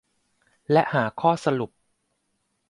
[0.71, 1.71] และหาข้อสรุป